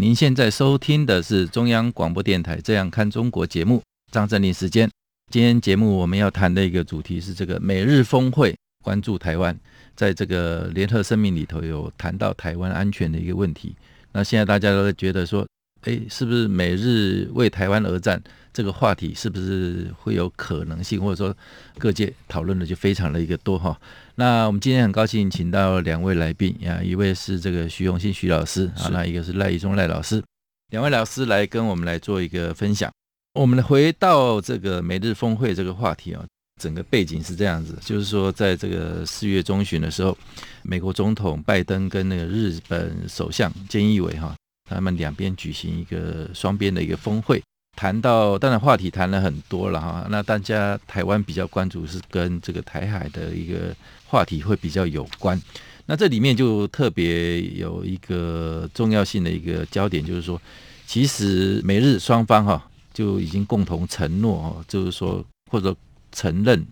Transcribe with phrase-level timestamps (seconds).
[0.00, 4.88] 您现在收听的是中央广播电台《这样看中国》节目，张振林时间。
[5.28, 9.58] 今天节目我们要谈的一个主题是这个美日峰会，关注台湾。
[9.96, 13.74] 在这个联合声明里头有谈到台湾安全的一个问题。
[14.12, 15.44] 那现在大家都觉得说，
[15.82, 18.22] 哎，是不是美日为台湾而战？
[18.50, 21.36] 这个话题是不是会有可能性，或者说
[21.76, 23.78] 各界讨论的就非常的一个多哈？
[24.16, 30.20] 那我们今天很高兴请到两位来宾啊，一位是这个徐永信徐老师啊，那一个是赖怡忠赖老师，
[30.70, 32.90] 两位老师来跟我们来做一个分享。
[33.34, 36.24] 我们回到这个美日峰会这个话题啊，
[36.60, 40.16] 整个背景是这样子，就是说在这个四月中旬的时候，
[40.64, 44.34] 美国总统拜登跟那个日本首相菅义伟哈，
[44.68, 47.42] 他们两边举行一个双边的一个峰会。
[47.76, 50.04] 谈到，当然话题谈了很多了哈。
[50.10, 53.72] 那大家台湾比较关注是跟这个台海的一个
[54.04, 55.40] 话题会比较有关。
[55.86, 60.42] 那这里面就特别有一个重要性的一个焦点，就是说，
[60.88, 65.74] 其实美日双方哈就已经共同承诺，就是说或者
[66.10, 66.66] 承认，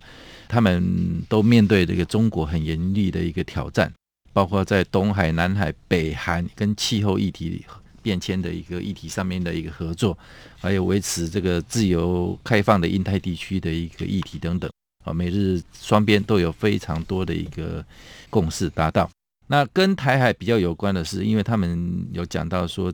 [0.49, 3.89] 他们都面对这个中国很严厉的一个挑战，
[4.33, 7.65] 包括在东海、南海、北韩跟气候议题里。
[8.07, 10.17] 变迁的一个议题上面的一个合作，
[10.61, 14.71] 还有维持这个自由开放的印太地区的一个议题等等
[15.03, 17.83] 啊，美日双边都有非常多的一个
[18.29, 19.09] 共识达到。
[19.47, 22.93] 那跟台海比较有关的是，因为他们有讲到说，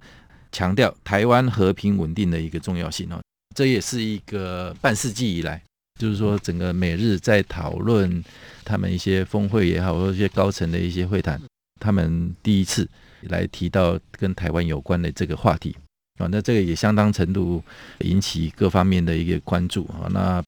[0.52, 3.22] 强调台湾和平稳定的一个重要性哦，
[3.56, 5.62] 这也是一个半世纪以来，
[6.00, 8.24] 就是说整个美日在讨论
[8.66, 11.40] 他们一些峰会也好，或者一些高层的一些会谈，
[11.80, 12.90] 他们第一次。
[13.30, 15.76] 来提到跟台湾有关的这个话题
[16.20, 17.64] 啊，那这个也相当程度
[18.00, 20.08] 引起各方面的一个关注啊。
[20.12, 20.44] 那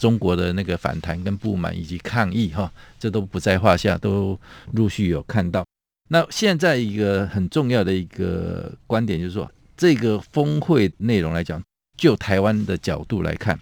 [0.00, 4.38] 中国的那个反弹跟不满以及抗议哈，这都不在话下，都
[4.72, 5.64] 陆续有看到。
[6.10, 11.62] 那现在一个很重要的一个观点就是说，这个峰会内容来讲，
[11.96, 13.58] 就台湾的角度来看，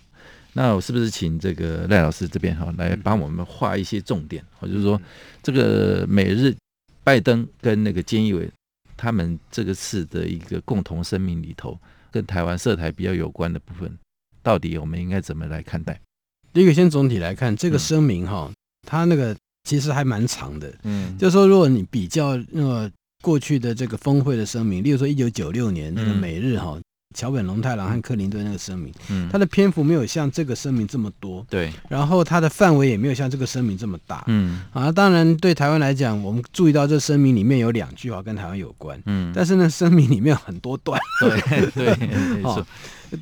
[0.52, 4.44] 那我是不是请这个赖老师这边哈来帮我们画一些重点？
[4.60, 5.00] 我就是说，
[5.42, 6.54] 这个美日。
[7.06, 8.50] 拜登跟那个菅义伟，
[8.96, 11.78] 他们这个次的一个共同声明里头，
[12.10, 13.96] 跟台湾涉台比较有关的部分，
[14.42, 16.00] 到底我们应该怎么来看待？
[16.52, 18.50] 第一个，先总体来看，这个声明哈，
[18.86, 20.72] 它那个其实还蛮长的。
[20.84, 22.90] 嗯，就是说，如果你比较那个
[23.22, 26.80] 过去的这个峰会的声明，例如说一九九六年那个美日哈。
[27.16, 41.96] 桥本龙太郎和克林顿那个声明，嗯，他的篇幅没有像这个声明这么多，对，然后他的范围也没有像这个声明这么大，嗯，啊，当然对台湾来讲，我们注意到这声明里面有两句话跟台湾有关，嗯，但是呢，声明里面有很多段，对对，
[42.36, 42.64] 没错，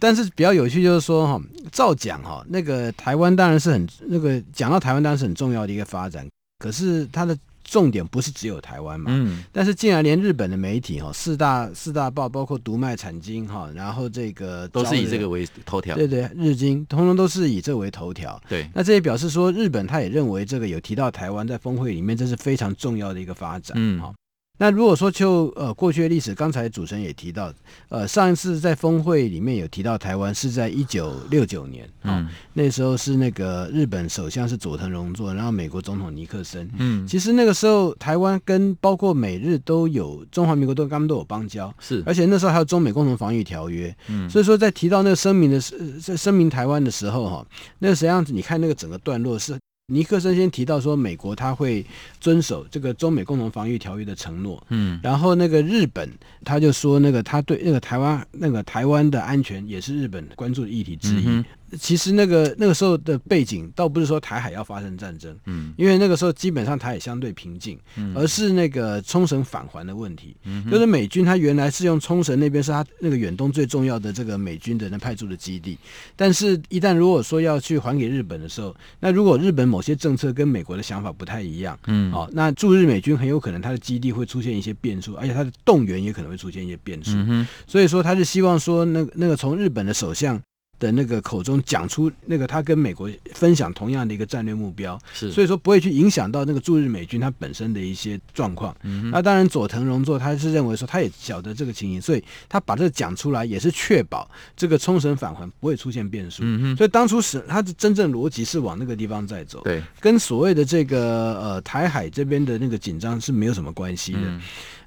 [0.00, 1.40] 但是比较有趣就是说哈，
[1.70, 6.26] 照讲哈，那个台湾当然是很那个讲到台湾当然是很重要的一个发展，
[6.58, 7.38] 可是它的。
[7.64, 24.14] 重点不是只有台湾嘛，嗯，但是竟然连日本的媒体哈，四大四大报包括读卖产经哈，然后这个都是以这个为头条，对对，日经通通都是以这为头条，对，那这也表示说日本他也认为这个有提到台湾在峰会里面，这是非常重要的一个发展，嗯，好。
[24.56, 27.52] 那如果说就呃过去的历史，刚才主持人也提到，
[27.88, 47.44] 呃上一次在峰会里面有提到台湾是在一九六九年，哦、嗯，那时候是那个日本首相是佐藤荣作，然后美国总统尼克森，嗯，其实那个时候台湾跟包括美日都有中华民国都他们都有邦交，是，而且那时候还有中美共同防御条约，嗯，所以说在提到那个声明的时，在声明台湾的时候哈，
[47.80, 49.58] 那个实际上你看那个整个段落是。
[49.88, 51.84] 尼克森先提到说，美国他会
[52.18, 54.64] 遵守这个中美共同防御条约的承诺。
[54.70, 56.10] 嗯，然后那个日本
[56.42, 61.24] 他就说，那个他对那个台湾那个台湾的安全也是日本关注的议题之一。
[61.26, 61.44] 嗯
[61.76, 75.78] 其实那个那个时候的背景倒不是说台海要发生战争，嗯，因为那个时候基本上台海相对平静，嗯，而是那个冲绳返还的问题，嗯，就是美军他原来是用冲绳那边是他那个远东最重要的这个美军的那派驻的基地，
[76.16, 90.40] 但是一旦如果说要去还给日本的时候，那如果日本某些政策跟美国的想法不太一样，嗯，哦，那驻日美军很有可能他的基地会出现一些变数，而且他的动员也可能会出现一些变数，嗯，所以说他是希望说那那个从日本的首相。
[90.78, 98.76] 的那个口中讲出那个他跟美国分享同样的一个战略目标，是，所以说不会去影响到那个驻日美军他本身的一些状况。
[98.82, 106.42] 嗯，那当然佐藤荣作他是认为说他也晓得这个情形，所以他把这个讲出来也是确保这个冲绳返还不会出现变数。
[106.44, 114.20] 嗯，所以当初是他的真正逻辑是往那个地方在走，对，跟所谓的这个呃台海这边的那个紧张是没有什么关系的。
[114.22, 114.40] 嗯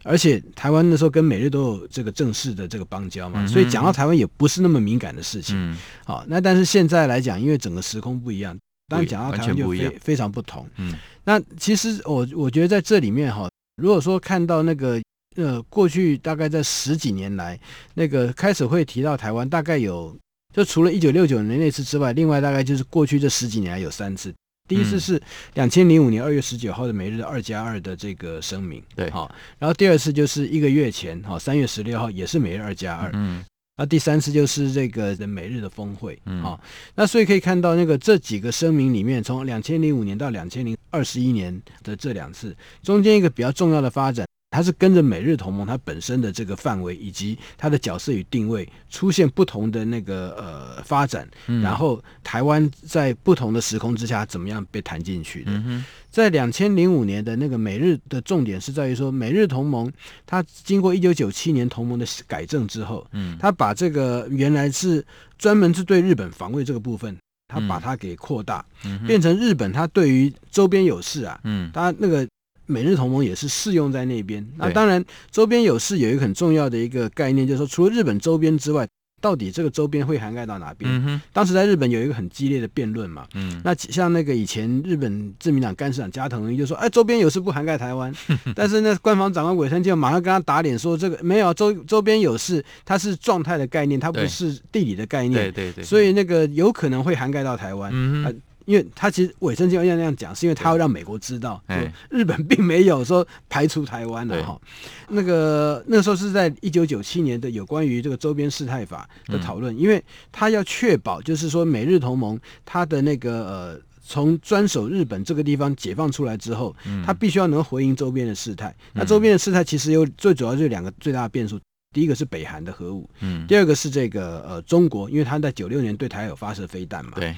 [0.03, 5.55] 而且台湾那时候跟美日都有这个正式的这个邦交嘛，所以讲到台湾也不是那么敏感的事情。
[5.57, 8.57] 嗯，好，那但是现在来讲，因为整个时空不一样，
[8.87, 10.65] 当然讲到台湾就非非常不同。
[10.77, 13.49] 嗯，那其实我我觉得在这里面哈，
[13.81, 15.01] 如果说看到那个
[15.35, 17.59] 呃过去大概在十几年来，
[17.93, 20.15] 那个开始会提到台湾，大概有
[20.53, 24.33] 就除了一九六九年那次之外，另外大概就是过去这十几年来有三次。
[24.67, 25.21] 第一次是
[25.53, 33.45] 两千零五年二月十九号的每日的二加二的这个声明，对，好，然后第二次就是一个月前，哈，三月十六号也是每日二加二，嗯，
[33.77, 36.61] 那第三次就是这个的每日的峰会，嗯，好，
[36.95, 42.53] 那所以可以看到那个这几个声明里面，从两千零五年到两千零二十一年的这两次，
[42.83, 44.26] 中间一个比较重要的发展。
[44.57, 55.51] 它是跟着美日同盟，它本身的这个范围以及它的角色与定位出现不同的那个呃发展，嗯、然后台湾在不同的时空之下怎么样被谈进去的？
[55.51, 59.93] 嗯、在两千零五年的那个美日的重点是在于说，美日同盟
[60.25, 65.05] 它经过一九九七年同盟的改正之后，嗯，它把这个原来是
[65.37, 67.15] 专门是对日本防卫这个部分，
[67.47, 72.27] 它把它给扩大，嗯、变成日本它对于周边有事啊，嗯，它那个。
[72.67, 74.45] 美日同盟也是适用在那边。
[74.57, 78.87] 那当然，周边有事有一个很重要的一个概念，就是说，除了日本周边之外，
[79.19, 80.91] 到底这个周边会涵盖到哪边？
[80.91, 83.25] 嗯、当时在日本有一个很激烈的辩论嘛。
[83.33, 83.59] 嗯。
[83.63, 88.13] 那像那个以前日本自民党干事长加藤一就说：“哎，周边有事不涵盖台湾。
[88.55, 95.33] ”但是那官方长官尾藤健马上跟他打脸说：“这个没有周周边有事，它是状态的概念，它不是地理的概念。
[95.33, 95.83] 对”对对对。
[95.83, 97.91] 所以那个有可能会涵盖到台湾。
[97.91, 98.41] 嗯哼。
[98.67, 101.77] 因为他其实尾声就要那样讲，是因为他要让美国知道，说
[102.09, 104.59] 日本并没有说排除台湾的哈。
[105.07, 110.03] 那个那个时候是在一九九七年的有关于这个周边事态法的讨论，因为
[110.33, 116.75] 他要确保就是说美日同盟他的那个呃从专守日本这个地方解放出来之后，
[117.05, 118.75] 他必须要能回应周边的事态。
[118.91, 121.57] 那周边的事态其实有最主要就是两个最大的变数，
[121.93, 123.09] 第一个是北韩的核武，
[123.47, 127.13] 第二个是这个呃中国，因为他在九六年对台有发射飞弹嘛。
[127.15, 127.33] 对。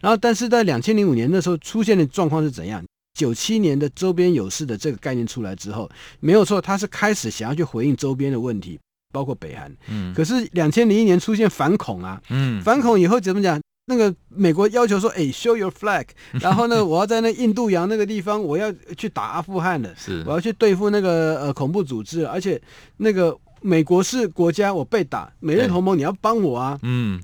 [0.00, 2.84] 然后，但是在两千零五年那时候出现的状况是怎样？
[3.18, 5.90] 九七年的周边有事的这个概念出来之后，
[6.20, 8.78] 没有错，他是开始想要去回应周边的问题，
[9.12, 9.74] 包括北韩。
[9.88, 10.12] 嗯。
[10.12, 13.58] 可是两千零一年出现反恐啊，嗯，反恐以后怎么讲？
[13.88, 16.04] 那个美国要求说，哎，show your flag，
[16.42, 22.60] 然后呢，我要在那印度洋那个地方，我要去打阿富汗的，是，我要去对付那个呃恐怖组织，而且
[22.96, 27.18] 那个美国是国家，我被打，美日同盟你要帮我啊，嗯。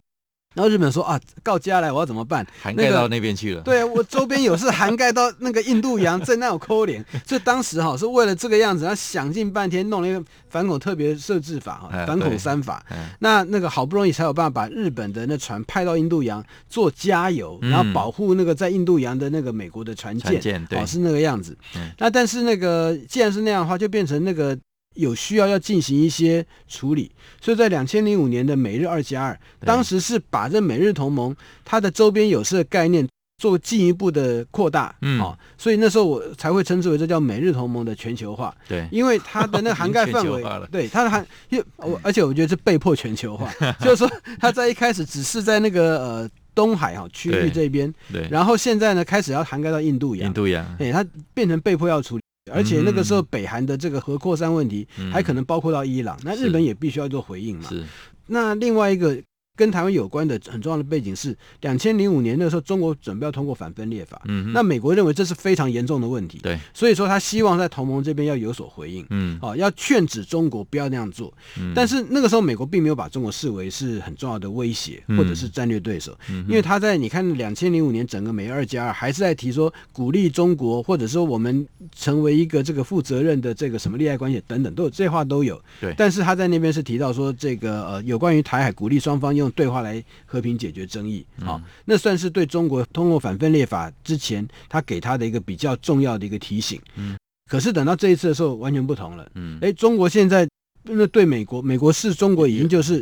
[0.55, 2.47] 然后日本说啊，告家来，我要怎么办？
[2.61, 3.63] 涵盖到那边去了。
[3.67, 7.05] 那个、对啊，我周边有是 涵盖到那个印度洋，在那有扣脸。
[7.27, 12.85] 所以当时哈是为了这个样子，他想尽半天弄了一个反恐特别设置法哈，反恐三法。
[12.89, 21.57] 哎、那那个好不容易才有办法把日本的那船派到印度洋做加油，嗯、然后保护那个在印度洋的那个美国的船舰，船对，是那个样子。
[21.77, 24.59] 嗯、那但是那个既然是那样的话，就变成那个。
[24.95, 27.11] 有需要要进行一些处理，
[27.41, 31.35] 所以在两千零五年的美日二加二，当时是把这美日同盟
[31.65, 33.07] 它的周边有事的概念
[33.39, 44.09] 做进一步的扩大，嗯，啊，所以那时候我才会称之为这叫美日同盟的全球化，对，因为它的那个涵盖范围， 对，它的涵，因为我而且我觉得是被迫全球化， 就是说
[44.39, 52.23] 它在一开始只是在那个呃东海哈区域这边，对，然后现在呢开始要涵盖到印度洋，印度洋，对，它变成被迫要处理。
[52.51, 57.69] 而且那个时候，北韩的这个核扩散问题还可能包括到伊朗，那日本也必须要做回应嘛。
[57.69, 57.85] 是。
[58.27, 59.23] 那另外一个。
[59.55, 64.21] 跟台湾有关的很重要的背景是，两千零五年那个时候，中国准备要通过反分裂法。
[64.25, 66.39] 嗯，那美国认为这是非常严重的问题。
[66.43, 69.05] 对，所以说他希望在同盟这边要有所回应。
[69.11, 71.31] 嗯，哦，要劝止中国不要那样做。
[71.61, 76.19] 嗯，但是那个时候美国并没有把中国视为是很重要的威胁或者是战略对手。
[76.31, 85.63] 嗯，因为他在你看两千零五年整个美二加二还是在提说鼓励中国，或者说我们成为一个这个负责任的这个什么利害关系等等都有这话都有。
[85.79, 89.42] 对，但是他在那边是提到说这个呃有关于台海鼓励双方用。
[89.43, 96.81] 用对话来和平解决争议，好、那算是对中国通过反分裂法之前，他给他的一个比较重要的一个提醒。
[96.97, 97.17] 嗯，
[97.51, 99.29] 可是等到这一次的时候，完全不同了。
[99.35, 100.49] 嗯，哎，中国现在
[100.85, 103.01] 那对美国，美国视中国已经就是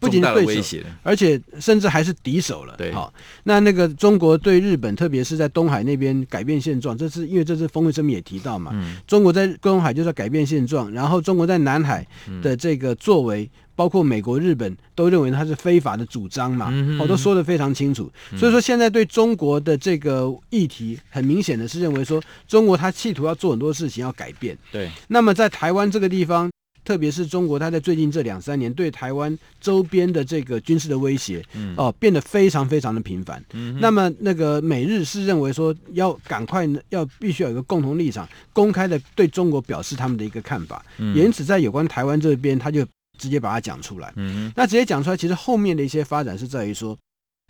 [0.00, 2.74] 不仅是对手，而且甚至还是敌手了。
[2.76, 12.04] 对，好，那那个中国对日本，特别是在东海那边改变现状，这是因为这次峰会声明也提到嘛，嗯、中国在东海就是要改变现状，然后中国在南海
[12.42, 18.12] 的这个作为，嗯、包括美国、日本都认为它是非法的主张嘛，嗯、哼我都说的非常清楚。
[18.30, 24.54] 嗯、所以说现在对中国的这个议题，很明显的是认为说中国它企图要做很多事情要改变。
[24.70, 26.50] 对，那么在台湾这个地方。
[26.82, 33.40] 特别是中国，它在最近这两三年对台湾周边的这个军事的威胁，嗯、哦，变得非常非常的频繁。
[33.52, 40.82] 嗯、那么，那个美日是认为说要赶快要必须要有一个共同立场，公开的对中国表示他们的一个看法。
[40.96, 42.84] 嗯、因此，在有关台湾这边，他就
[43.20, 44.12] 直接把它讲出来。
[44.16, 46.98] 嗯、哼那直接讲出来，其实后面的一些发展是在于说。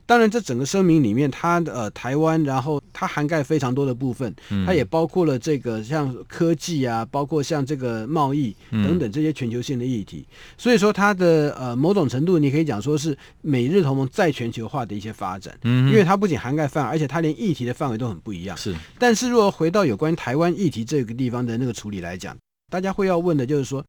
[0.07, 4.35] 当然，这整个声明里面，它的呃台湾，然后它涵盖非常多的部分，
[4.67, 10.27] 它也包括了这个像科技啊，包括像这个贸易等等这些全球性的议题。
[10.59, 15.57] 所以说，它的呃某种程度，你可以讲说是美日同盟在全球化的一些发展。
[15.63, 18.57] 嗯，因为它不仅涵盖范围，而且它连议题的范围都很不一样。
[18.57, 22.37] 是，但是如果回到有关台湾议题这个地方的那个处理来讲，
[22.69, 23.85] 大家会要问的就是说。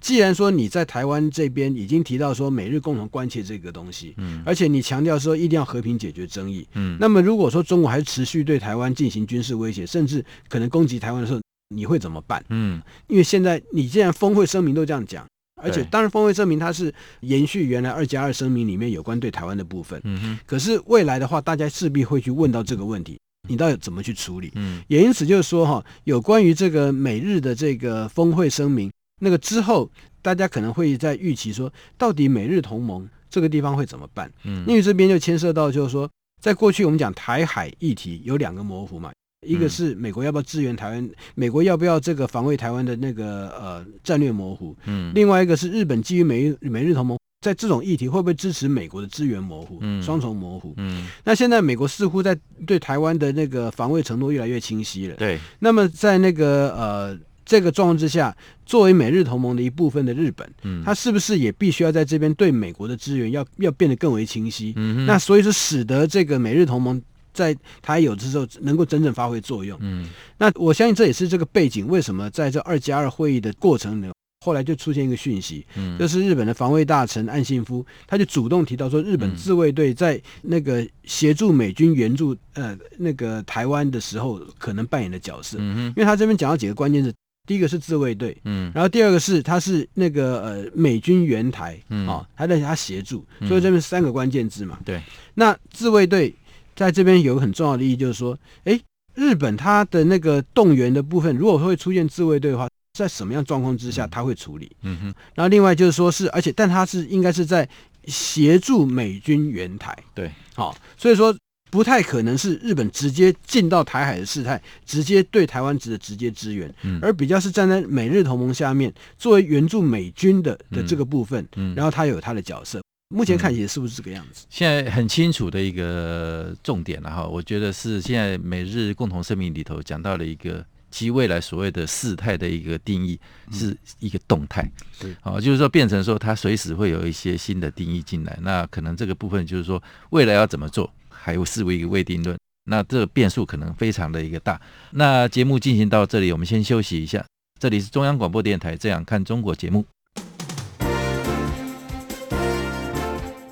[0.00, 11.40] 既然说你在台湾这边已经提到说美日共同关切这个东西，嗯，而且你强调说一定要和平解决争议，嗯，那么如果说中国还是持续对台湾进行军事威胁，甚至可能攻击台湾的时候，
[11.74, 12.44] 你会怎么办？
[12.48, 15.26] 嗯，因为现在你既然峰会声明都这样讲，
[15.62, 24.50] 而且当然峰会声明它是延续原来二加二声明里面有关对台湾的部分，嗯哼，可是未来的话，大家势必会去问到这个问题，你到底怎么去处理？
[24.54, 28.90] 嗯，也因此就是说哈，有关于这个美日的这个峰会声明。
[29.18, 29.90] 那个之后，
[30.22, 34.30] 大家可能会在预期说，到底美日同盟这个地方会怎么办？
[34.44, 36.08] 嗯，因为这边就牵涉到，就是说，
[36.40, 39.12] 在过去我们讲台海议题有两个模糊嘛，
[39.46, 57.18] 一个是美国要不要支援台湾，美国要不要这个防卫台湾的那个呃战略模糊，嗯，另外一个是日本基于美日美日同盟在这种议题会不会支持美国的支援模糊，嗯，双重模糊，嗯，那现在美国似乎在对台湾的那个防卫承诺越来越清晰了，对，那么在那个呃。
[57.48, 58.36] 这个状况之下，
[58.66, 64.74] 作为美日同盟的一部分的日本，嗯，它是不是也必须要在这边对美国的支援要要变得更为清晰？
[64.76, 67.00] 嗯，那所以说使得这个美日同盟
[67.32, 69.78] 在它有的时候能够真正发挥作用。
[69.80, 74.10] 嗯，那我相信这也是这个背景，为什么在这二加二会议的过程里？
[74.44, 85.56] 后来就出现一个讯息，嗯，就是日本的防卫大臣岸信夫，他就主动提到说，日本自卫队在那个协助美军援助呃那个台湾的时候可能扮演的角色。
[85.60, 87.12] 嗯哼，因为他这边讲到几个关键字。
[87.48, 95.02] 第一个是自卫队，嗯，然后第二个是他是那个呃美军援台，嗯，啊、哦，还在他协助，所以这边三个关键字嘛，嗯、对。
[95.32, 96.34] 那自卫队
[96.76, 98.78] 在这边有个很重要的意义，就是说，哎，
[99.14, 104.70] 日本他的那个动员的部分，如果会出现自卫队的话，在什么样状况之下他会处理？
[104.82, 105.14] 嗯哼。
[105.34, 107.66] 然后另外就是说是，而且但他是应该是在
[108.04, 111.34] 协助美军援台，对，好、哦，所以说。
[111.70, 122.80] 不太可能是日本直接进到台海的事态，直接对台湾值的直接支援，嗯、而比较是站在美日同盟下面，作为援助美军的的这个部分，嗯嗯、然后他有他的角色。
[123.14, 124.44] 目前看起来是不是这个样子？
[124.50, 133.18] 现在很清楚的一个重点了哈，我觉得是现在美日共同声明里头讲到了一个其未来所谓的事态的一个定义
[133.50, 134.70] 是一个动态，
[135.00, 140.92] 对、嗯，好，就是说变成说它随时会有一些新的定义进来，那可能这个部分就是说未来要怎么做？
[141.20, 144.60] 还有视为一个未定论，那这个变数可能非常的一个大。
[144.92, 147.24] 那节目进行到这里，我们先休息一下。
[147.58, 149.84] 这里是中央广播电台《这样看中国》节目，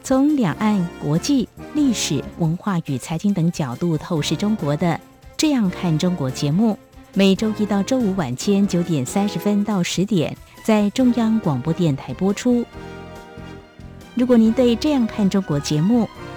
[0.04, 4.86] 从两岸、国际、历史文化与财经等角度透视中国的
[5.36, 6.78] 《这样看中国》节目，
[7.14, 12.64] 每周一到周五晚间九点三十分到十点在中央广播电台播出。
[14.14, 16.08] 如果您对《这样看中国》节目，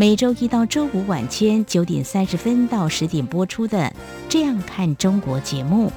[0.00, 3.76] 每周一到周五晚间九点三十分到十点播出的
[4.30, 5.92] 《这样看中国》节目。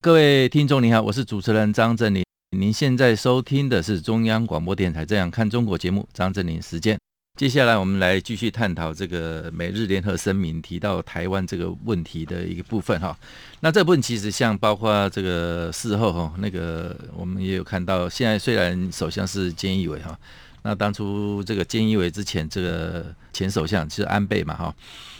[0.00, 2.24] 各位听众，你好，我是主持人张振林。
[2.50, 6.98] 您现在收听的是中央广播电台《这样看中国》节目，张振林时间。
[7.38, 13.16] 接下来我们来继续探讨这个美日联合声明提到台湾这个问题的一个部分哈。
[13.60, 20.18] 那这部分其实像包括这个事后哈，那个我们也有看到，现在虽然首相是菅义伟哈，
[20.64, 24.74] 那当初这个菅义伟之前这个前首相是安倍嘛哈，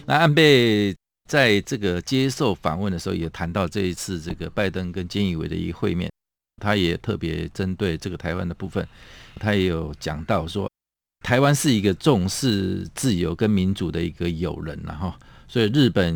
[0.06, 0.92] 那安倍
[1.28, 6.10] 在这个接受访问的时候也谈到这一次这个拜登跟菅义伟的一个会面，
[6.60, 8.84] 他也特别针对这个台湾的部分，
[9.36, 10.68] 他也有讲到说，
[11.20, 15.12] 台湾是一个重视自由跟民主的一个友人然后。
[15.50, 16.14] 所以，日本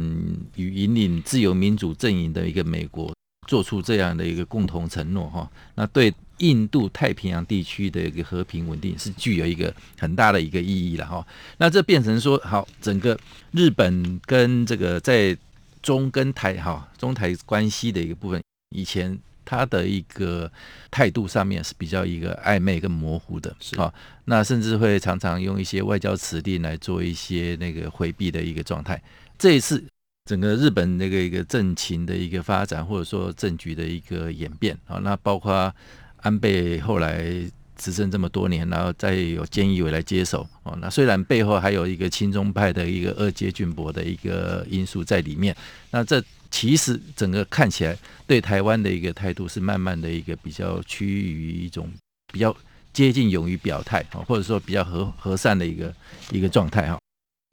[0.56, 3.10] 与引领自由民主阵营的一个美国
[3.48, 11.26] 做出这样的一个共同承诺，哈，那对印度太平洋地区的一个和平稳定是具有一个很大的一个意义了，哈。
[11.56, 13.18] 那这变成说，好，整个
[13.52, 15.34] 日本跟这个在
[15.82, 18.42] 中跟台，哈，中台关系的一个部分，
[18.76, 19.18] 以前。
[19.44, 20.50] 他的一个
[20.90, 23.92] 态度上面是比较一个暧昧跟模糊的，是啊，
[24.24, 29.02] 那甚至会常常用一些外交辞令来做一些那个回避的一个状态。
[29.38, 29.82] 这一次
[30.24, 35.74] 整个日本那个一个政情的一个发展，或者说政局的一个演变啊，那包括
[36.18, 37.50] 安倍后来。
[37.74, 40.78] 执政这么多年，然后再有菅义伟来接手哦。
[40.80, 45.56] 那虽然背后还有一个亲中派的一个二阶俊博的一个因素在里面，
[45.90, 51.90] 那这其实整个看起来对台湾的一个态度是慢慢的一个比较趋于一种
[52.32, 52.56] 比较
[52.92, 55.92] 接近勇于表态啊，或者说比较和和善的一个
[56.30, 56.96] 一个状态哈。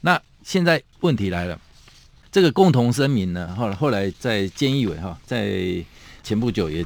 [0.03, 1.59] 那现在问题来了，
[2.31, 5.83] 这个共同声明呢，后来后来在菅义伟哈在
[6.21, 6.85] 前不久也。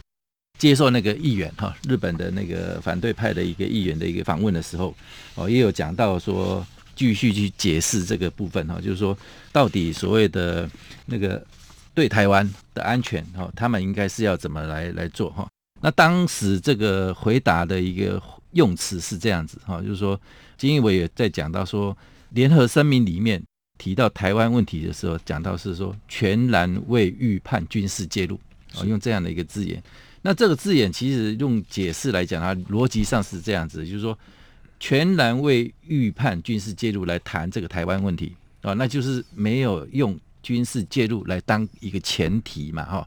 [0.59, 4.95] 接受那个议员哈，日本的那个反对派的一个议员的一个访问的时候，
[5.35, 6.65] 哦，也有讲到说，
[6.95, 9.17] 继续去解释这个部分哈，就是说，
[9.51, 10.69] 到底所谓的
[11.07, 11.43] 那个
[11.93, 15.47] 对台湾的安全哈，他们应该是要怎么来来做哈？
[15.81, 18.21] 那当时这个回答的一个
[18.51, 20.19] 用词是这样子哈，就是说，
[20.57, 21.95] 金义伟也在讲到说，
[22.29, 23.41] 联合声明里面
[23.77, 28.39] 提到台湾问题的时候，讲到是说全然未预判军事介入
[28.75, 29.81] 啊，用这样的一个字眼。
[30.21, 34.17] 那这个字眼其实用解释来讲，它逻辑上是这样子，就是说，
[34.79, 42.97] 全然未预判军事介入来谈这个台湾问题啊，那就是没有用军事介入来当一个前提嘛，哈。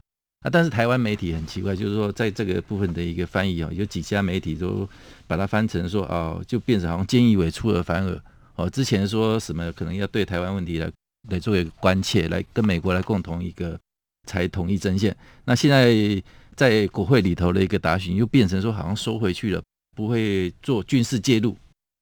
[0.41, 4.85] 啊，但是台湾媒体很奇怪，就是说在这个部分的一个翻译啊，有几家媒体都
[5.25, 8.21] 把它翻成说哦，就变成好像菅义伟出尔反尔。
[8.55, 10.91] 哦，之前说什么可能要对台湾问题来
[11.29, 13.79] 来作为关切，来跟美国来共同一个
[14.25, 15.15] 才统一阵线，
[15.45, 16.21] 那现在。
[16.57, 19.61] 在国会里头的一个答询，又变成说好像收回去了，
[19.95, 21.55] 不会做军事介入，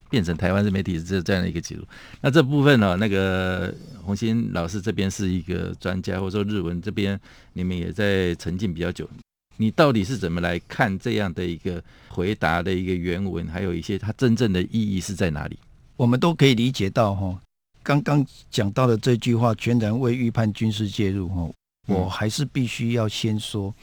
[0.08, 1.84] 变成台湾的媒体是这这样的一个记录。
[2.20, 7.18] 那这部分呢、哦，那个洪新老师这边是一个专家，或者说日文这边
[7.52, 9.08] 你们也在沉浸比较久，
[9.56, 15.58] 你到底是怎么来看这样的一个回答的一个原文，还有一些它真正的意义是在哪里？
[15.96, 17.40] 我们都可以理解到哈，
[17.82, 21.50] 刚刚讲到的这句话全然未预判军事介入哈，
[21.88, 23.74] 我还是必须要先说。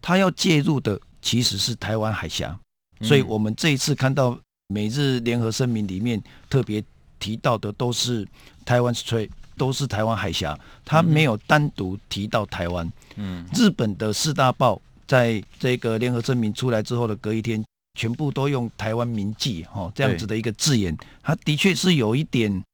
[0.00, 2.58] 他要介入的其实是台湾海峡，
[3.02, 4.36] 所以我们这一次看到
[4.72, 6.82] 美日联合声明里面特别
[7.18, 8.26] 提到的都是
[8.64, 12.90] 台湾 Strait，都是台湾海峡，他没有单独提到台湾。
[13.16, 17.62] 嗯，日本的四大报在这个联合声明出来之后的隔一天，
[17.98, 22.64] 全部都用台湾铭记哈这样子的一个字眼，他的确是有一点，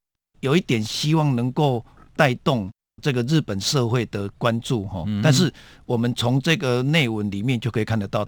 [0.40, 1.84] 有一点希望能够
[2.16, 2.70] 带动。
[3.00, 5.52] 这个日本社会的关注哈，但是
[5.87, 8.26] 我们从这个内文里面就可以看得到，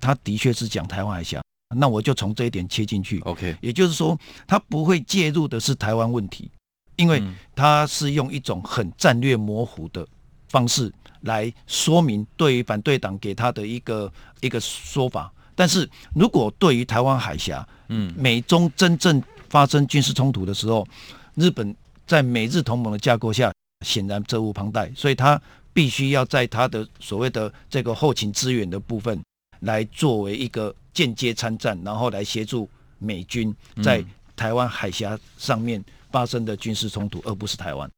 [0.00, 1.42] 他的确是讲台湾海峡。
[1.74, 6.50] 那我就从这一点切进去，OK，也就是说，他不会介入的是台湾问题，
[6.96, 7.22] 因为
[7.54, 10.06] 他是用一种很战略模糊的
[10.48, 15.32] 方式来说明对于反对党给他的一个一个说法。
[15.54, 20.86] 但是如果对于台湾海峡，嗯，美中真正发生军事冲突的时候，
[21.34, 21.74] 日本
[22.06, 23.52] 在美日同盟的架构下。
[23.84, 29.20] 显然责无旁贷，所以他必须要在他的所谓的这个后勤资源的部分，
[29.62, 34.04] 来作为一个间接参战，然后来协助美军在
[34.36, 37.90] 台湾海峡上面发生的军事冲突，而不是台湾。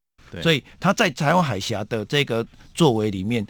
[0.43, 3.47] 所以他在台湾海峡的这个作为里面，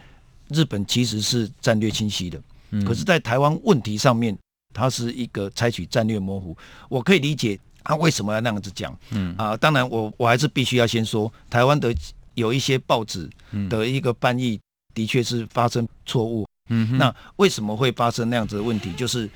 [0.49, 2.41] 日本其实是战略清晰的，
[2.85, 4.37] 可是，在台湾问题上面，
[4.73, 6.57] 他是一个采取战略模糊。
[6.89, 8.97] 我可以理解他为什么要那样子讲。
[9.11, 11.95] 嗯啊，当然我我还是必须要先说台湾的。
[12.35, 13.31] 有一些报纸
[13.71, 14.59] 的一个翻译
[14.93, 16.45] 的确是发生错误。
[16.71, 18.93] 嗯，那为什么会发生那样子的问题？
[18.93, 19.29] 就是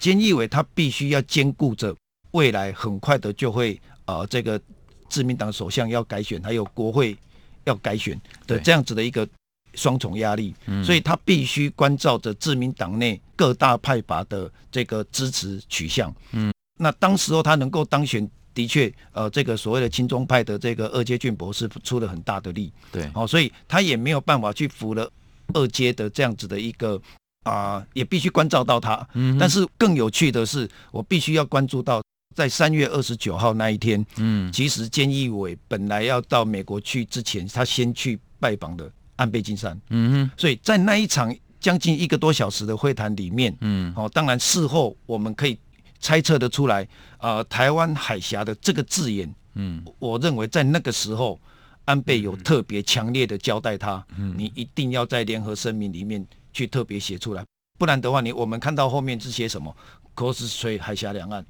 [0.00, 1.94] 菅义伟他必须要兼顾着
[2.32, 4.60] 未来很快的就会呃这个
[5.08, 7.16] 自民党首相要改选，还有国会
[7.64, 9.26] 要改选的这样子的一个
[9.74, 16.14] 双重压力，所以他必须关照着自民党内各大派阀的这个支持取向。
[16.32, 25.10] 嗯，那当时候他能够当选的确，呃，这个所谓的亲中派的这个二阶俊博士出了很大的力，对，哦，所以他也没有办法去服了
[25.52, 27.00] 二阶的这样子的一个
[27.44, 29.06] 啊、呃，也必须关照到他。
[29.14, 32.02] 嗯，但是更有趣的是，我必须要关注到，
[32.34, 45.58] 在三月二十九号那一天，嗯，其实菅义伟本来要到美国去之前，他先去拜访的安倍晋三，嗯哼，所以在那一场将近一个多小时的会谈里面，嗯，哦，当然事后我们可以。
[46.00, 51.40] 猜测得出来，呃，台湾海峡的这个字眼，嗯，我认为在那个时候，
[51.84, 57.44] 安倍有特别强烈的交代他，嗯，你一定要在联合声明里面去特别写出来，
[57.78, 59.74] 不然的话，你我们看到后面是写什么
[60.14, 61.44] ，cross 海峡两岸，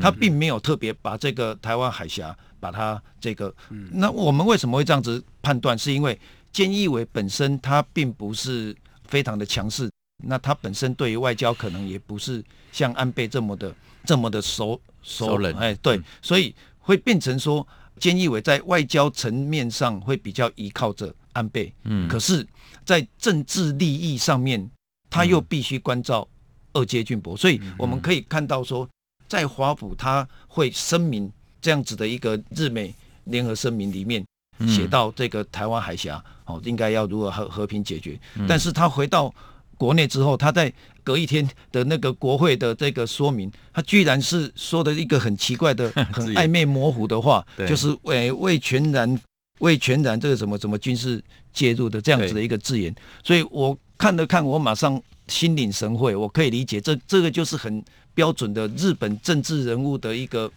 [0.00, 3.54] 他并没有特别把这个台湾海峡把它这个，
[3.90, 5.76] 那我们为什么会这样子判断？
[5.76, 6.18] 是因为
[6.52, 8.74] 菅义伟本身他并不是
[9.06, 9.90] 非常的强势。
[10.26, 17.66] 那他本身对于外交可能也不是像安倍这么的这么的熟熟人，哎，对，嗯、所以会变成说，
[18.00, 22.46] 菅义伟在外交层面上会比较依靠着安倍，嗯，可是，
[22.84, 24.70] 在政治利益上面，
[25.08, 26.26] 他又必须关照
[26.72, 28.88] 二阶俊博，所以我们可以看到说，
[29.28, 31.30] 在华府他会声明
[31.60, 34.24] 这样子的一个日美联合声明里面
[34.66, 39.34] 写到这个台湾海峡哦，应该要如何和和平解决，但是他回到。
[39.76, 49.20] 国内之后，他在隔一天的那个国会的这个说明，他居然是说的一个很奇怪的、 很暧昧模糊的话，就是为为全然
[49.60, 52.94] 为全然这个什么什么军事介入的这样子的一个字眼。
[53.22, 57.84] 所以我看了看，我马上心领神会，我可以理解，这这个就是很
[58.14, 60.50] 标准的日本政治人物的一个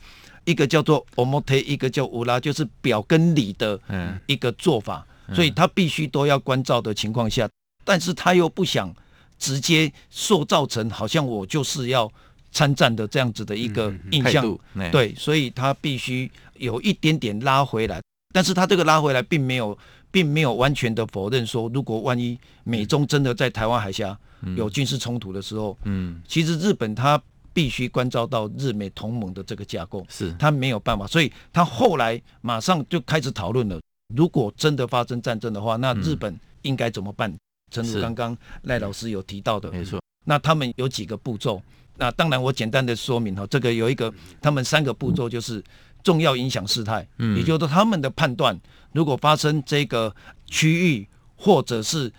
[0.45, 3.79] 一个叫做 omote，一个叫乌拉，就是表跟里的
[4.27, 5.05] 一个做法。
[5.33, 7.49] 所以他必须都要关照的情况下，
[7.83, 8.95] 但是他又不想。
[9.37, 12.11] 直接塑造成好像我就是要
[12.51, 14.57] 参战的这样子的一个印象，
[14.91, 18.01] 对，所以他必须有一点点拉回来，
[18.33, 19.77] 但是他这个拉回来并没有，
[20.09, 24.17] 并没有完全的否认说，如果万一美中真的在台湾海峡
[24.55, 27.21] 有军事冲突的时候，嗯，其实日本他
[27.53, 30.33] 必须关照到日美同盟的这个架构，是。
[30.39, 33.79] 他没有办法，所以他后来马上就开始讨论了，
[34.15, 37.31] 如果真的发生战争的话，那日本应该怎么办？
[37.69, 40.01] 正如刚刚赖老师有提到的，没错。
[40.25, 41.61] 那他们有几个步骤？
[41.97, 45.63] 那当然我简单的说明哈，这个有一个，他们三个步骤就是
[46.03, 48.59] 重要影响事态，嗯，也就是说他们的判断，
[48.91, 52.11] 如果发生这个区域或者是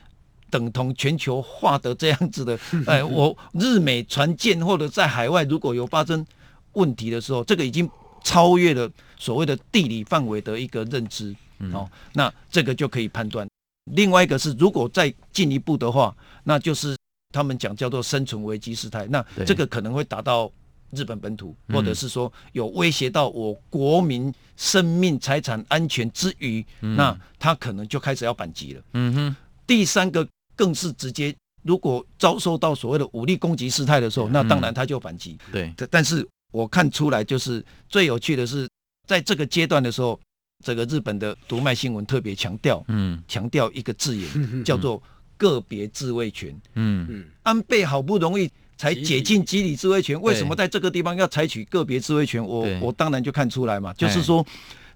[0.50, 6.26] 等同全球化的这样子的， 哎，我日美船舰或者在海外如果有发生
[6.72, 7.88] 问题的时候，这个已经
[8.24, 11.34] 超越了所谓的地理范围的一个认知，
[11.72, 13.46] 哦，那这个就可以判断。
[13.92, 16.96] 另外一个是，如果再进一步的话，那就是
[17.32, 19.06] 他们讲叫做生存危机事态。
[19.06, 20.50] 那这个可能会达到
[20.90, 28.82] 日本本土，或者是说有威胁到我国民生命财产安全之余，那他可能就开始要反击了。
[28.94, 29.36] 嗯哼。
[29.66, 35.38] 第三个更是直接，如果遭受到所谓的武力攻击事态的时候，那当然他就反击。
[35.52, 35.72] 对。
[35.90, 38.68] 但是我看出来，就是最有趣的是，
[39.06, 40.18] 在这个阶段的时候。
[40.64, 45.00] 这个日本的读卖新闻特别强调，嗯，强调一个字眼叫做
[45.36, 46.50] 个别自卫权。
[46.74, 47.06] 嗯。
[47.08, 52.44] 嗯，安倍好不容易才解禁集体自卫权，为什么在这个地方要采取个别自卫权？
[52.44, 54.44] 我我当然就看出来嘛，就是说，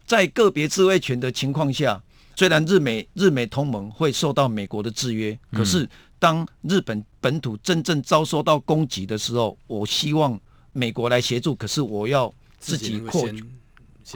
[0.05, 2.03] 在个别自卫权的情况下，
[2.35, 10.38] 虽然日美日美同盟会受到美国的制约，可是当日本本土真正遭受到攻击的时候，我希望
[10.72, 13.29] 美国来协助，可是我要自己扩。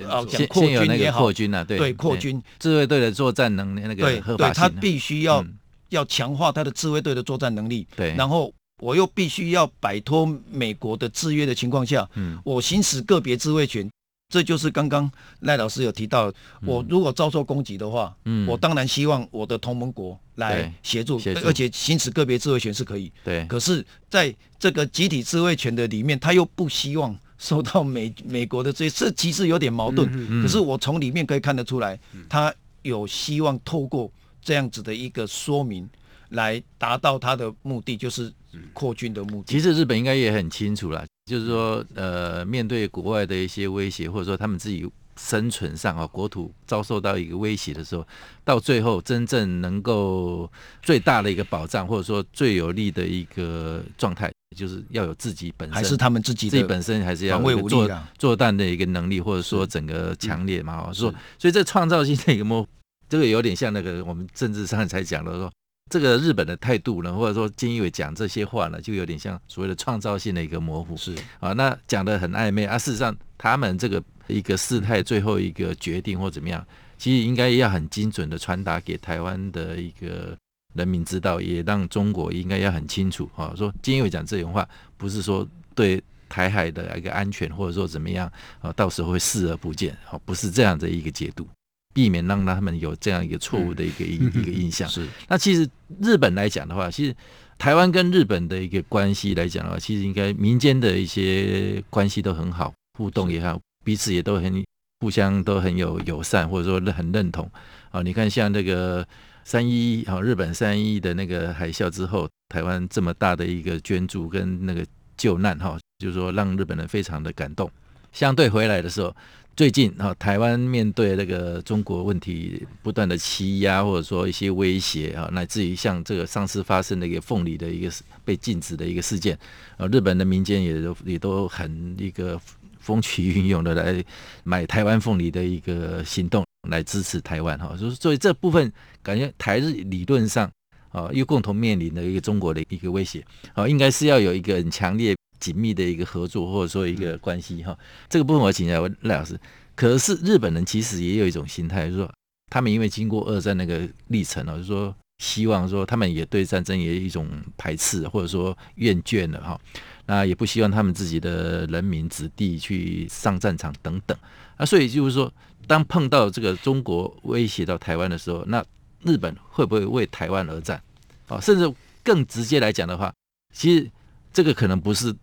[0.04, 2.42] 哦，先先有那个扩军啊，对对，扩军。
[2.58, 5.44] 自卫队的作战能力那个合法性，对，他必须要
[5.90, 13.88] 要强化他的自卫队的作战能力，对，然后我又必须要摆脱美国的制约的情况下，嗯，我行使个别自卫权，
[14.28, 16.32] 这就是刚刚赖老师有提到，
[16.62, 27.16] 我如果遭受攻击的话，嗯，我当然希望我的同盟国来协助，而且行使个别自卫权是可以，对，可是在这个集体自卫权的里面，他又不希望。
[27.38, 35.88] 受到美美国的这这其实有点矛盾，嗯、可是我从里面可以看得出来，嗯、他有希望透过这样子的一个说明
[36.30, 38.32] 来达到他的目的，就是
[38.72, 39.52] 扩军的目的。
[39.52, 48.06] 其实日本应该也很清楚了，就是说，呃，面对国外的一些威胁，或者说他们自己生存上啊，国土遭受到一个威胁的时候，
[48.44, 50.50] 到最后真正能够
[50.82, 54.30] 最大的一个保障，或者说最有利的一个状态。
[54.54, 60.92] 就是要有自己本身，还是他们自己自己本身，还是要有作作战的一个能力，或者说整个强烈嘛。
[60.92, 62.66] 说，所以这创造性的一个模，
[63.08, 65.52] 这个有点像那个我们政治上才讲的说，
[65.90, 70.96] 这个日本的态度呢，或者说金义伟讲这些话呢，就有点像所谓的创造性的一个模糊。
[70.96, 72.78] 是啊，那讲的很暧昧啊。
[72.78, 76.64] 事实上，他们这个一个事态最后一个决定或怎么样，
[76.96, 80.36] 其实应该要很精准的传达给台湾的一个
[80.76, 83.52] 人民知道，也让中国应该要很清楚啊。
[83.56, 91.46] 说菅义伟讲这种话，不是说对台海的一个安全或者说怎么样啊，到时候会视而不见，好，不是这样的一个解读。
[91.94, 94.86] 避免让他们有这样一个错误的一个一一个印象。
[94.90, 95.66] 是，那其实
[96.02, 97.16] 日本来讲的话，其实
[97.56, 104.62] 台湾跟日本的一个关系来讲的话，其实应该民间的一些关系都很好，互动也好，彼此也都很
[105.00, 107.50] 互相都很有友善，或者说很认同。
[107.90, 109.06] 啊，你看像那个
[109.46, 114.84] 三一一啊，日本三一的那个海啸之后，台湾这么大的一个捐助跟那个
[115.16, 117.70] 救难哈，就是说让日本人非常的感动。
[118.10, 119.14] 相对回来的时候。
[119.54, 127.90] 最近啊，台湾面对那个中国问题不断的欺压，或者说一些威胁啊，乃至于像这个上次发生的一个凤梨的一个
[128.22, 129.38] 被禁止的一个事件，
[129.78, 132.38] 啊，日本的民间也都也都很一个
[132.80, 134.04] 风起云涌的来
[134.44, 140.50] 买台湾凤梨的一个行动来支持台湾哈，就是所以这部分感觉台日理论上
[140.90, 143.24] 啊又共同面临的一个中国的一个威胁
[143.54, 145.14] 啊，应该是要有一个很强烈。
[145.38, 149.38] 紧密的一个合作，或者说一个关系哈，这个部分我请教赖老师。
[149.74, 152.10] 可是日本人其实也有一种心态，就是说
[152.50, 159.60] 他们因为经过二战那个历程啊，就是说希望说他们也对战争也有一种排斥，或者说厌倦了哈，
[160.06, 164.16] 那也不希望他们自己的人民子弟去上战场等等
[164.56, 165.30] 啊，所以就是说，
[165.66, 168.64] 当碰到这个中国威胁到台湾的时候，那
[169.02, 170.82] 日本会不会为台湾而战？
[171.28, 173.12] 啊，甚至更直接来讲的话，
[173.52, 173.90] 其实。
[174.32, 175.16] 这个可能不是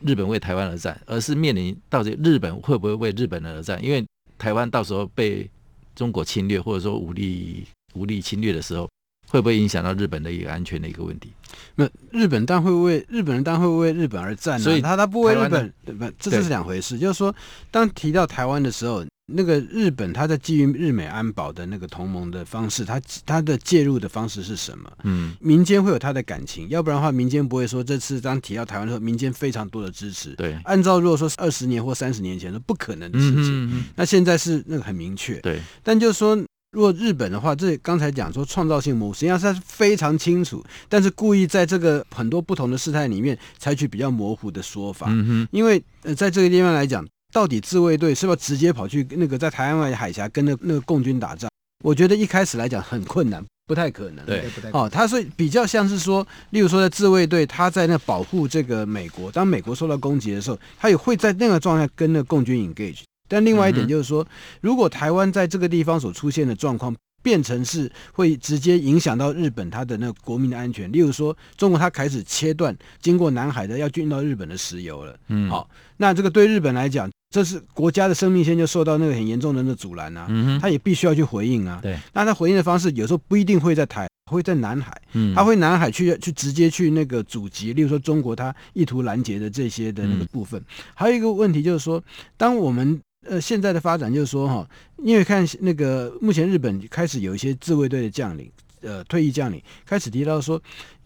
[0.00, 3.78] 日本为台湾而战，而是面临到底日本会不会为日本人而战？
[3.84, 4.02] 因为
[4.38, 5.46] 台湾到时候被
[5.94, 8.88] 中国侵略，或者说武力武力侵略的时候，
[9.28, 11.30] 会不会影响到日本的一个安全的一个问题？
[11.74, 16.98] 那日本当会为日本人当会为日本而战，啊，所以他他不为日本，不，这这是两回事。
[16.98, 17.36] 就是说，
[17.70, 19.04] 当提到台湾的时候。
[19.26, 24.92] 那个日本，他在基于日美安保的那个同盟的方式，他他的介入的方式是什么？
[25.04, 30.34] 嗯，民间会有他的感情，要不然的话，民间不会说这次当提到台湾的时候，民间非常多的支持。
[30.34, 35.40] 对，按照如果说是二十年或三十年前是不可能的事情，嗯嗯，那现在是那个很明确。
[35.40, 36.36] 对，但就是说，
[36.72, 45.06] 如果日本的话，这刚才讲说创造性模糊，实际上是非常清楚，但是故意在这个很多不同的事态里面采取比较模糊的说法。
[45.08, 47.02] 嗯哼，因为呃，在这个地方来讲。
[47.34, 51.50] 到底自卫队是不是直接跑去那个在台湾海峡跟那那个共军打仗？
[51.82, 54.24] 我觉得一开始来讲很困难，不太可能。
[54.24, 54.86] 对，不太可能。
[54.86, 63.00] 哦，他是比较像是说，例如说在自卫队，他在那保护这个美国，当美国受到攻击的时候，他也会在那个状态跟那个共军 engage。
[63.28, 64.24] 但另外一点就是说，
[64.60, 75.18] 如果台湾在这个地方所出现的状况，变成是会直接影响到日本它的那个国民的安全，例如说中国它开始切断经过南海的要运到日本的石油了。
[75.28, 77.10] 嗯，好，那这个对日本来讲。
[77.34, 81.80] 这是国家的生命线就受到那个很严重的那阻拦啊，嗯，他也必须要去回应啊。
[81.82, 90.60] 对，那他回应的方式有时候不一定会在台，会在南海，嗯，他会南海去去直接去那个阻击，例如说中国他意图拦截的这些的那个部分。
[90.60, 92.00] 嗯、还有一个问题就是说，
[92.36, 94.64] 当我们呃现在的发展就是说哈，
[94.98, 98.48] 因为看那个目前日本开始有一些自卫队的将领，
[98.82, 100.62] 呃，退役将领开始提到说。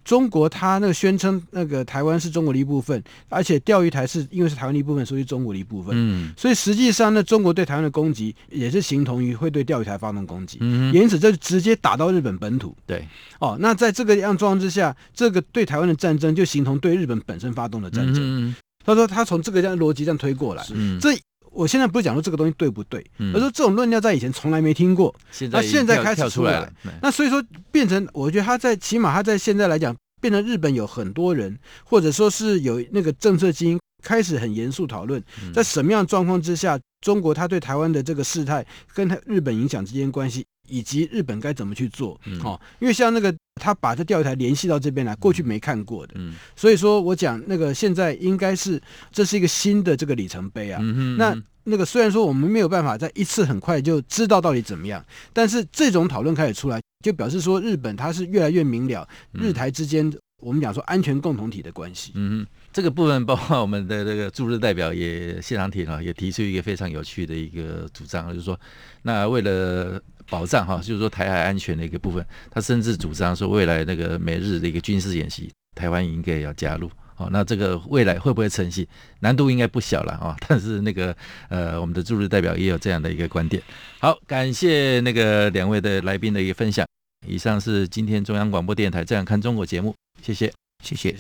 [0.09, 5.94] 中国他那个宣称那个台湾是中国的一部分，而且钓鱼台是因为是台湾的一部分，所以是中国的一部分。
[5.94, 10.57] 嗯，所以实际上呢，中国对台湾的攻击也是形同于会对钓鱼台发动攻击。
[10.62, 12.75] 嗯，因此这直接打到日本本土。
[12.87, 13.07] 对，
[13.38, 18.16] 哦，那在这个样状况之下，这个对台湾的战争就形同对日本本身发动的战争。
[18.16, 21.11] 嗯，他说他从这个这样逻辑这样推过来，嗯，这
[21.52, 25.14] 我现在不是讲说这个东西对不对，嗯，而说这种论调在以前从来没听过，
[25.50, 26.72] 那现在开始出来了。
[27.02, 29.94] 那所以说变成，我觉得他在起码他在现在来讲。
[30.20, 35.22] 变成日本有很多人，或者说是有那个政策精英开始很严肃讨论，
[35.54, 42.20] 在什么样状况之下，中国他对台湾的这个事态跟他日本影响之间关系，以及日本该怎么去做？
[42.42, 46.14] 哦，因为像那个他把这钓鱼台联系到这边来，过去没看过的，
[46.57, 50.81] 所以说我讲那个现在应该是这是一个新的这个里程碑啊。
[51.18, 56.81] 那那个虽然说我们没有办法在一次很快就知道到底怎么样，但是这种讨论开始出来。
[57.05, 62.11] 就表示说，日本它是越来越明了，日台之间我们讲说安全共同体的关系。
[62.16, 68.59] 嗯，这个部分包括我们的这个驻日代表也谢长廷啊，也提出一个非常有趣的一个主张，就是说，
[69.03, 76.90] 那为了保障哈，就是说台海安全的一个部分，他甚至主张说，未来那个美日的一个军事演习，台湾应该要加入。
[77.16, 78.86] 哦，那这个未来会不会成型？
[79.18, 80.36] 难度应该不小了啊！
[80.46, 81.12] 但是那个
[81.48, 83.60] 呃，我们的驻日代表也有这样的一个观点。
[83.98, 86.86] 好，感谢那个两位的来宾的一个分享。
[87.26, 90.52] 以上是今天中央广播电台《这样看中国》节目，谢谢，
[90.84, 91.10] 谢谢。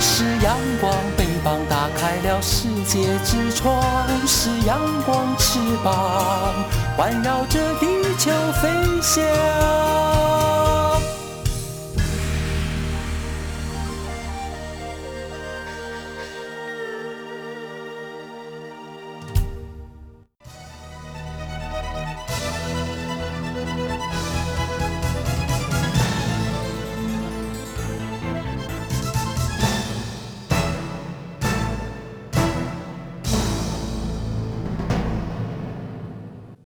[0.00, 6.64] 是阳光，翅膀打开了世界之窗；是阳光，翅膀
[6.96, 7.86] 环绕着地
[8.18, 8.68] 球飞
[9.00, 10.61] 翔。